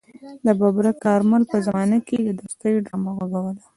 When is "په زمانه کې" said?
1.51-2.17